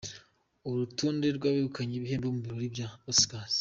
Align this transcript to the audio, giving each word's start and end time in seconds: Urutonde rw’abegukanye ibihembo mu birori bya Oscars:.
Urutonde 0.69 1.27
rw’abegukanye 1.37 1.93
ibihembo 1.97 2.27
mu 2.35 2.39
birori 2.45 2.67
bya 2.75 2.87
Oscars:. 3.11 3.55